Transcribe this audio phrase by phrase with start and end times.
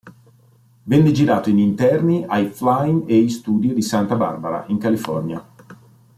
[0.83, 5.47] Venne girato in interni ai Flying A Studios di Santa Barbara, in California.